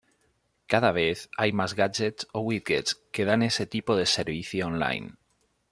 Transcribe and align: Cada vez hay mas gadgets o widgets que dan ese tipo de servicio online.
Cada 0.73 0.91
vez 0.97 1.29
hay 1.37 1.51
mas 1.59 1.75
gadgets 1.81 2.27
o 2.39 2.41
widgets 2.47 2.95
que 3.13 3.23
dan 3.29 3.41
ese 3.51 3.65
tipo 3.75 3.91
de 3.99 4.07
servicio 4.17 4.61
online. 4.71 5.13